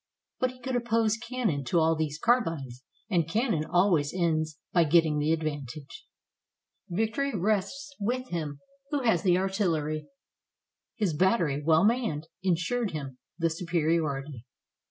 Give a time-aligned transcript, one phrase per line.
[0.39, 5.19] But he could oppose cannon to all these carbines, and cannon always ends by getting
[5.19, 6.07] the advantage.
[6.89, 10.07] Victory rests with him who has the artillery.
[10.95, 14.47] His battery, well manned, insured him the superiority.